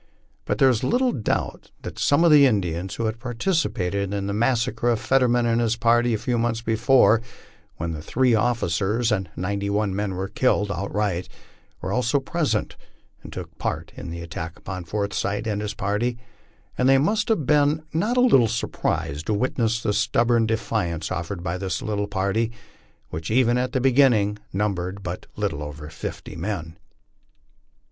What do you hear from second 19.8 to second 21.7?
the stubborn defence offered by